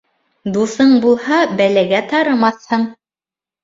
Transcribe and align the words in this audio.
Дуҫың 0.55 0.95
булһа, 1.05 1.43
бәләгә 1.61 2.03
тарымаҫһың. 2.11 2.93